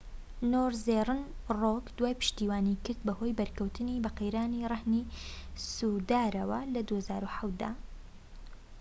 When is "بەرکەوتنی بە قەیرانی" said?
3.39-4.67